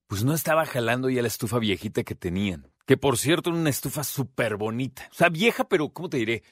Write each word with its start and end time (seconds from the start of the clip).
pues 0.08 0.24
no 0.24 0.34
estaba 0.34 0.66
jalando 0.66 1.10
ya 1.10 1.22
la 1.22 1.28
estufa 1.28 1.60
viejita 1.60 2.04
que 2.04 2.16
tenían. 2.16 2.72
Que 2.86 2.98
por 2.98 3.18
cierto 3.18 3.50
era 3.50 3.60
una 3.60 3.70
estufa 3.70 4.04
súper 4.04 4.58
bonita. 4.58 5.08
O 5.12 5.14
sea, 5.16 5.30
vieja, 5.30 5.68
pero 5.68 5.90
¿cómo 5.90 6.10
te 6.10 6.18
diré? 6.18 6.44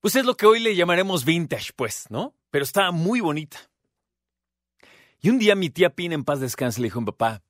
Pues 0.00 0.16
es 0.16 0.24
lo 0.24 0.36
que 0.36 0.46
hoy 0.46 0.60
le 0.60 0.74
llamaremos 0.74 1.24
vintage, 1.24 1.72
pues, 1.74 2.06
¿no? 2.10 2.34
Pero 2.50 2.64
estaba 2.64 2.90
muy 2.90 3.20
bonita. 3.20 3.58
Y 5.20 5.30
un 5.30 5.38
día 5.38 5.54
mi 5.54 5.70
tía 5.70 5.90
Pina 5.90 6.14
en 6.14 6.24
paz 6.24 6.40
descanse 6.40 6.80
le 6.80 6.86
dijo 6.86 6.98
a 6.98 7.02
mi 7.02 7.06
papá, 7.06 7.42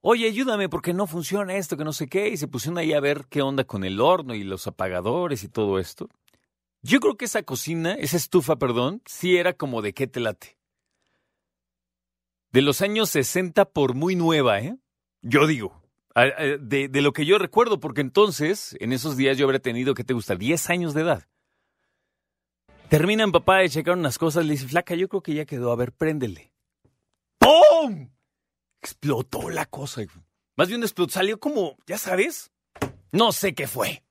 oye, 0.00 0.26
ayúdame 0.26 0.68
porque 0.68 0.92
no 0.92 1.06
funciona 1.06 1.56
esto, 1.56 1.76
que 1.76 1.84
no 1.84 1.92
sé 1.92 2.08
qué. 2.08 2.28
Y 2.28 2.36
se 2.36 2.48
pusieron 2.48 2.78
ahí 2.78 2.92
a 2.92 3.00
ver 3.00 3.26
qué 3.30 3.42
onda 3.42 3.64
con 3.64 3.84
el 3.84 4.00
horno 4.00 4.34
y 4.34 4.42
los 4.44 4.66
apagadores 4.66 5.44
y 5.44 5.48
todo 5.48 5.78
esto. 5.78 6.08
Yo 6.82 7.00
creo 7.00 7.16
que 7.16 7.24
esa 7.24 7.42
cocina, 7.42 7.94
esa 7.94 8.16
estufa, 8.16 8.56
perdón, 8.56 9.02
sí 9.06 9.36
era 9.36 9.54
como 9.54 9.80
de 9.80 9.94
qué 9.94 10.06
te 10.06 10.20
late 10.20 10.56
de 12.52 12.62
los 12.62 12.82
años 12.82 13.10
60 13.10 13.66
por 13.66 13.94
muy 13.94 14.16
nueva, 14.16 14.60
¿eh? 14.60 14.76
Yo 15.22 15.46
digo, 15.46 15.82
de, 16.14 16.88
lo 17.02 17.12
que 17.12 17.26
yo 17.26 17.38
recuerdo, 17.38 17.78
porque 17.78 18.00
entonces, 18.00 18.76
en 18.80 18.92
esos 18.92 19.16
días 19.16 19.36
yo 19.36 19.44
habría 19.44 19.60
tenido, 19.60 19.94
¿qué 19.94 20.04
te 20.04 20.14
gusta? 20.14 20.34
10 20.34 20.70
años 20.70 20.94
de 20.94 21.02
edad. 21.02 21.26
Terminan 22.88 23.32
papá 23.32 23.58
de 23.58 23.68
checar 23.68 23.96
unas 23.96 24.16
cosas, 24.16 24.46
le 24.46 24.52
dice, 24.52 24.68
flaca, 24.68 24.94
yo 24.94 25.08
creo 25.08 25.22
que 25.22 25.34
ya 25.34 25.44
quedó, 25.44 25.72
a 25.72 25.76
ver, 25.76 25.92
préndele. 25.92 26.52
¡Pum! 27.38 28.10
Explotó 28.80 29.50
la 29.50 29.66
cosa. 29.66 30.02
Más 30.56 30.68
bien 30.68 30.82
explotó, 30.82 31.12
salió 31.12 31.38
como, 31.38 31.76
ya 31.86 31.98
sabes, 31.98 32.52
no 33.12 33.32
sé 33.32 33.54
qué 33.54 33.66
fue. 33.66 34.02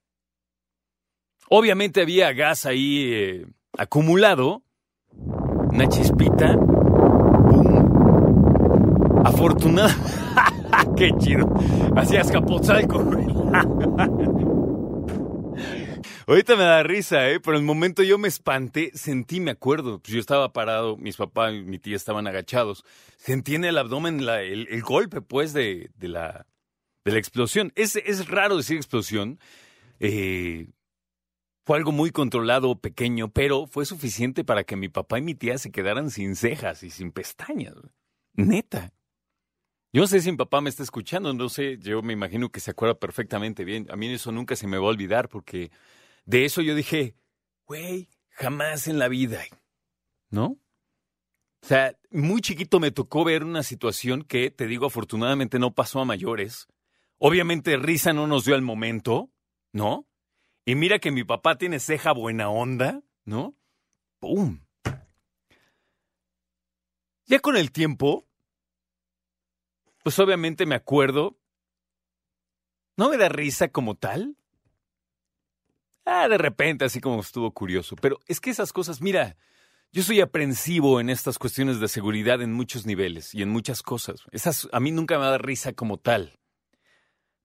Obviamente 1.50 2.02
había 2.02 2.34
gas 2.34 2.66
ahí 2.66 3.14
eh, 3.14 3.48
acumulado, 3.78 4.64
una 5.12 5.88
chispita, 5.88 6.58
Afortunada. 9.26 9.96
Qué 10.98 11.10
chido. 11.20 11.52
Hacías 11.96 12.28
Escapotzalco, 12.28 13.04
güey. 13.04 13.26
Ahorita 16.28 16.56
me 16.56 16.64
da 16.64 16.84
risa, 16.84 17.30
¿eh? 17.30 17.40
Pero 17.40 17.58
en 17.58 17.62
el 17.62 17.66
momento 17.66 18.04
yo 18.04 18.18
me 18.18 18.28
espanté, 18.28 18.92
sentí, 18.94 19.40
me 19.40 19.52
acuerdo, 19.52 20.00
pues 20.00 20.14
yo 20.14 20.20
estaba 20.20 20.54
parado, 20.54 20.98
mis 20.98 21.18
papás 21.18 21.54
y 21.54 21.62
mi 21.64 21.78
tía 21.80 21.96
estaban 21.96 22.26
agachados. 22.28 22.84
Sentí 23.18 23.56
en 23.56 23.66
el 23.66 23.78
abdomen 23.78 24.20
el, 24.20 24.82
golpe, 24.82 25.22
pues, 25.22 25.54
de, 25.54 25.90
la, 26.00 26.48
de 27.04 27.12
la 27.12 27.18
explosión. 27.18 27.72
Es, 27.76 27.96
es 27.96 28.28
raro 28.28 28.58
decir 28.58 28.78
explosión. 28.78 29.40
Eh, 30.00 30.68
fue 31.66 31.78
algo 31.78 31.92
muy 31.92 32.12
controlado, 32.12 32.80
pequeño, 32.80 33.32
pero 33.32 33.66
fue 33.68 33.86
suficiente 33.86 34.44
para 34.44 34.64
que 34.64 34.76
mi 34.76 34.90
papá 34.90 35.20
y 35.20 35.24
mi 35.24 35.36
tía 35.36 35.58
se 35.58 35.72
quedaran 35.72 36.12
sin 36.12 36.36
cejas 36.36 36.84
y 36.84 36.90
sin 36.92 37.12
pestañas. 37.12 37.76
Neta. 38.34 38.95
Yo 39.96 40.02
no 40.02 40.08
sé 40.08 40.20
si 40.20 40.30
mi 40.30 40.36
papá 40.36 40.60
me 40.60 40.70
está 40.70 40.84
escuchando, 40.84 41.34
no 41.34 41.48
sé, 41.48 41.78
yo 41.78 42.02
me 42.02 42.12
imagino 42.12 42.50
que 42.50 42.60
se 42.60 42.72
acuerda 42.72 43.00
perfectamente 43.00 43.64
bien. 43.64 43.88
A 43.90 43.96
mí 43.96 44.12
eso 44.12 44.30
nunca 44.30 44.58
se 44.58 44.68
me 44.68 44.78
va 44.78 44.88
a 44.88 44.90
olvidar 44.90 45.30
porque 45.30 45.72
de 46.26 46.44
eso 46.44 46.62
yo 46.62 46.76
dije, 46.76 47.16
güey, 47.66 48.10
jamás 48.32 48.90
en 48.90 49.00
la 49.00 49.08
vida, 49.08 49.42
¿no? 50.30 50.48
O 50.48 51.66
sea, 51.66 51.98
muy 52.12 52.42
chiquito 52.42 52.82
me 52.82 52.92
tocó 52.92 53.24
ver 53.24 53.46
una 53.46 53.64
situación 53.64 54.24
que, 54.24 54.52
te 54.52 54.68
digo, 54.68 54.88
afortunadamente 54.88 55.60
no 55.60 55.74
pasó 55.74 56.02
a 56.02 56.06
mayores. 56.06 56.68
Obviamente 57.18 57.78
risa 57.78 58.12
no 58.12 58.28
nos 58.28 58.44
dio 58.44 58.56
al 58.56 58.64
momento, 58.64 59.32
¿no? 59.72 60.10
Y 60.66 60.76
mira 60.76 61.00
que 61.00 61.12
mi 61.12 61.24
papá 61.24 61.58
tiene 61.58 61.80
ceja 61.80 62.12
buena 62.12 62.50
onda, 62.50 63.02
¿no? 63.24 63.56
¡Pum! 64.20 64.60
Ya 67.28 67.40
con 67.40 67.56
el 67.56 67.72
tiempo, 67.72 68.28
pues 70.06 70.20
obviamente 70.20 70.68
me 70.68 70.76
acuerdo. 70.76 71.36
¿No 72.96 73.10
me 73.10 73.18
da 73.18 73.28
risa 73.28 73.70
como 73.70 73.96
tal? 73.96 74.38
Ah, 76.06 76.28
de 76.28 76.38
repente, 76.38 76.86
así 76.86 77.02
como 77.02 77.22
estuvo 77.22 77.52
curioso. 77.56 77.96
Pero 77.96 78.20
es 78.28 78.40
que 78.40 78.52
esas 78.52 78.72
cosas, 78.72 79.02
mira, 79.02 79.36
yo 79.92 80.04
soy 80.04 80.22
aprensivo 80.22 81.00
en 81.00 81.10
estas 81.10 81.40
cuestiones 81.40 81.80
de 81.80 81.88
seguridad 81.88 82.44
en 82.44 82.54
muchos 82.54 82.86
niveles 82.86 83.34
y 83.34 83.42
en 83.42 83.50
muchas 83.50 83.82
cosas. 83.82 84.22
Esas 84.32 84.70
a 84.72 84.80
mí 84.80 84.92
nunca 84.92 85.18
me 85.18 85.26
da 85.26 85.40
risa 85.40 85.74
como 85.74 85.98
tal. 85.98 86.40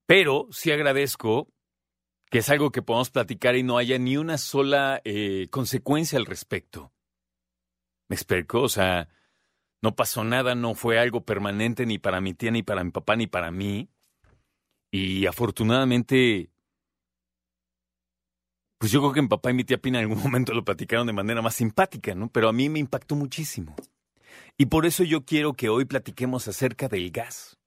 Pero 0.05 0.47
sí 0.51 0.71
agradezco 0.71 1.49
que 2.31 2.41
es 2.41 2.51
algo 2.51 2.73
que 2.73 2.83
podamos 2.83 3.09
platicar 3.09 3.57
y 3.57 3.63
no 3.63 3.79
haya 3.79 3.99
ni 3.99 4.19
una 4.19 4.37
sola 4.37 5.01
eh, 5.05 5.49
consecuencia 5.51 6.19
al 6.19 6.27
respecto. 6.27 6.93
¿Me 8.07 8.17
explico? 8.17 8.61
O 8.61 8.69
sea, 8.69 9.09
no 9.83 9.97
pasó 9.97 10.25
nada, 10.25 10.55
no 10.55 10.75
fue 10.75 10.99
algo 10.99 11.25
permanente 11.25 11.87
ni 11.87 11.99
para 11.99 12.21
mi 12.21 12.35
tía, 12.35 12.51
ni 12.51 12.63
para 12.63 12.85
mi 12.85 12.91
papá, 12.91 13.17
ni 13.17 13.27
para 13.27 13.51
mí. 13.51 13.89
Y 14.91 15.27
afortunadamente, 15.27 16.51
pues 18.79 18.93
yo 18.93 19.01
creo 19.01 19.13
que 19.13 19.23
mi 19.23 19.29
papá 19.29 19.51
y 19.51 19.55
mi 19.55 19.65
tía 19.65 19.79
Pina 19.79 20.01
en 20.01 20.11
algún 20.11 20.23
momento 20.23 20.53
lo 20.53 20.65
platicaron 20.65 21.07
de 21.07 21.13
manera 21.13 21.43
más 21.43 21.55
simpática, 21.55 22.15
¿no? 22.15 22.29
Pero 22.31 22.49
a 22.49 22.53
mí 22.53 22.69
me 22.69 22.79
impactó 22.79 23.15
muchísimo. 23.17 23.75
Y 24.57 24.67
por 24.67 24.87
eso 24.87 25.05
yo 25.05 25.25
quiero 25.25 25.55
que 25.55 25.69
hoy 25.69 25.85
platiquemos 25.85 26.47
acerca 26.49 26.89
del 26.89 27.11
gas. 27.11 27.59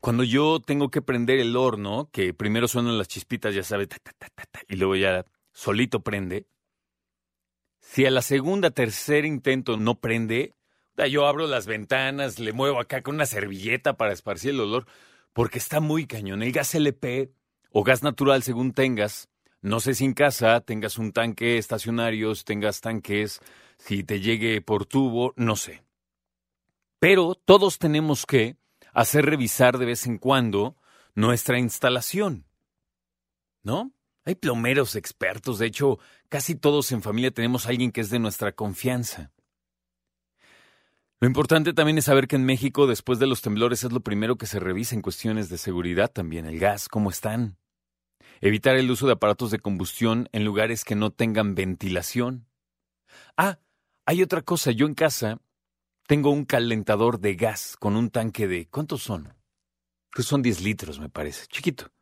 Cuando 0.00 0.22
yo 0.22 0.60
tengo 0.60 0.90
que 0.90 1.02
prender 1.02 1.40
el 1.40 1.56
horno, 1.56 2.08
que 2.12 2.32
primero 2.32 2.68
suenan 2.68 2.98
las 2.98 3.08
chispitas, 3.08 3.54
ya 3.54 3.64
sabes, 3.64 3.88
y 4.68 4.76
luego 4.76 4.94
ya 4.94 5.24
solito 5.52 6.00
prende, 6.00 6.46
si 7.88 8.04
a 8.04 8.10
la 8.10 8.20
segunda, 8.20 8.72
tercer 8.72 9.24
intento 9.24 9.76
no 9.76 10.00
prende, 10.00 10.54
yo 11.08 11.26
abro 11.26 11.46
las 11.46 11.66
ventanas, 11.66 12.38
le 12.40 12.52
muevo 12.52 12.80
acá 12.80 13.02
con 13.02 13.14
una 13.14 13.26
servilleta 13.26 13.96
para 13.96 14.12
esparcir 14.12 14.50
el 14.50 14.60
olor, 14.60 14.86
porque 15.32 15.58
está 15.58 15.78
muy 15.80 16.06
cañón. 16.06 16.42
El 16.42 16.52
gas 16.52 16.74
LP 16.74 17.30
o 17.70 17.84
gas 17.84 18.02
natural, 18.02 18.42
según 18.42 18.72
tengas, 18.72 19.28
no 19.62 19.80
sé 19.80 19.94
si 19.94 20.04
en 20.04 20.14
casa 20.14 20.60
tengas 20.60 20.98
un 20.98 21.12
tanque 21.12 21.58
estacionario, 21.58 22.34
tengas 22.44 22.80
tanques, 22.80 23.40
si 23.78 24.02
te 24.02 24.20
llegue 24.20 24.60
por 24.60 24.84
tubo, 24.84 25.32
no 25.36 25.54
sé. 25.54 25.84
Pero 26.98 27.34
todos 27.34 27.78
tenemos 27.78 28.26
que 28.26 28.56
hacer 28.92 29.24
revisar 29.26 29.78
de 29.78 29.86
vez 29.86 30.06
en 30.06 30.18
cuando 30.18 30.76
nuestra 31.14 31.58
instalación. 31.58 32.46
¿No? 33.62 33.95
Hay 34.26 34.34
plomeros 34.34 34.96
expertos, 34.96 35.60
de 35.60 35.66
hecho, 35.66 36.00
casi 36.28 36.56
todos 36.56 36.90
en 36.90 37.00
familia 37.00 37.30
tenemos 37.30 37.64
a 37.64 37.68
alguien 37.68 37.92
que 37.92 38.00
es 38.00 38.10
de 38.10 38.18
nuestra 38.18 38.50
confianza. 38.50 39.30
Lo 41.20 41.28
importante 41.28 41.72
también 41.72 41.96
es 41.96 42.06
saber 42.06 42.26
que 42.26 42.34
en 42.34 42.44
México, 42.44 42.88
después 42.88 43.20
de 43.20 43.28
los 43.28 43.40
temblores, 43.40 43.84
es 43.84 43.92
lo 43.92 44.00
primero 44.00 44.36
que 44.36 44.46
se 44.46 44.58
revisa 44.58 44.96
en 44.96 45.00
cuestiones 45.00 45.48
de 45.48 45.58
seguridad 45.58 46.10
también, 46.10 46.44
el 46.44 46.58
gas, 46.58 46.88
cómo 46.88 47.08
están. 47.08 47.56
Evitar 48.40 48.74
el 48.74 48.90
uso 48.90 49.06
de 49.06 49.12
aparatos 49.12 49.52
de 49.52 49.60
combustión 49.60 50.28
en 50.32 50.44
lugares 50.44 50.84
que 50.84 50.96
no 50.96 51.12
tengan 51.12 51.54
ventilación. 51.54 52.48
Ah, 53.36 53.60
hay 54.06 54.22
otra 54.22 54.42
cosa, 54.42 54.72
yo 54.72 54.86
en 54.86 54.94
casa 54.94 55.40
tengo 56.08 56.30
un 56.30 56.44
calentador 56.44 57.20
de 57.20 57.36
gas 57.36 57.76
con 57.78 57.96
un 57.96 58.10
tanque 58.10 58.48
de... 58.48 58.66
¿Cuántos 58.68 59.04
son? 59.04 59.34
Que 60.10 60.24
son 60.24 60.42
10 60.42 60.62
litros, 60.62 60.98
me 60.98 61.08
parece, 61.08 61.46
chiquito. 61.46 61.92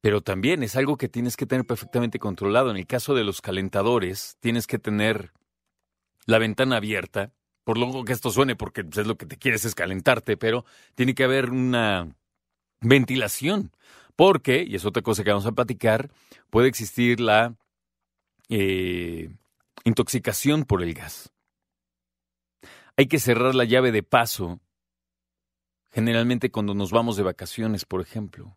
Pero 0.00 0.20
también 0.20 0.62
es 0.62 0.76
algo 0.76 0.96
que 0.96 1.08
tienes 1.08 1.36
que 1.36 1.46
tener 1.46 1.66
perfectamente 1.66 2.18
controlado. 2.18 2.70
En 2.70 2.76
el 2.76 2.86
caso 2.86 3.14
de 3.14 3.24
los 3.24 3.40
calentadores, 3.40 4.36
tienes 4.40 4.66
que 4.66 4.78
tener 4.78 5.32
la 6.26 6.38
ventana 6.38 6.76
abierta, 6.76 7.32
por 7.64 7.78
lo 7.78 8.04
que 8.04 8.12
esto 8.12 8.30
suene, 8.30 8.56
porque 8.56 8.82
es 8.82 9.06
lo 9.06 9.16
que 9.16 9.26
te 9.26 9.36
quieres 9.36 9.64
es 9.64 9.74
calentarte, 9.74 10.36
pero 10.36 10.64
tiene 10.94 11.14
que 11.14 11.24
haber 11.24 11.50
una 11.50 12.14
ventilación, 12.80 13.72
porque, 14.16 14.64
y 14.66 14.74
es 14.74 14.84
otra 14.84 15.02
cosa 15.02 15.24
que 15.24 15.30
vamos 15.30 15.46
a 15.46 15.52
platicar, 15.52 16.10
puede 16.50 16.68
existir 16.68 17.20
la 17.20 17.56
eh, 18.48 19.30
intoxicación 19.84 20.64
por 20.64 20.82
el 20.82 20.94
gas. 20.94 21.32
Hay 22.96 23.06
que 23.06 23.18
cerrar 23.18 23.54
la 23.54 23.64
llave 23.64 23.92
de 23.92 24.02
paso, 24.02 24.60
generalmente 25.90 26.50
cuando 26.50 26.74
nos 26.74 26.90
vamos 26.90 27.16
de 27.16 27.22
vacaciones, 27.22 27.84
por 27.84 28.00
ejemplo. 28.00 28.56